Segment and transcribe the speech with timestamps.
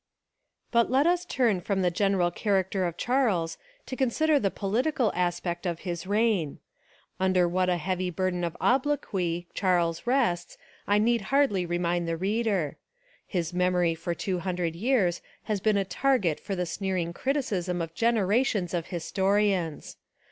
[0.71, 5.67] But let us turn from the general character of Charles to consider the political aspect
[5.67, 6.57] of his reign.
[7.19, 12.77] Under what a heavy burden of obloquy Charles rests I need hardly remind the reader.
[13.27, 18.73] His memory for 200 years has been a target for the sneering criticism of generations
[18.73, 19.97] of historians.